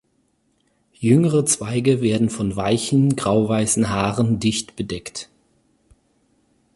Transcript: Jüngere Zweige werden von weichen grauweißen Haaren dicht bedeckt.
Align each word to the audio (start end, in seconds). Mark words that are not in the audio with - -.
Jüngere 0.95 1.45
Zweige 1.45 2.01
werden 2.01 2.31
von 2.31 2.55
weichen 2.55 3.15
grauweißen 3.15 3.87
Haaren 3.89 4.39
dicht 4.39 4.75
bedeckt. 4.75 5.29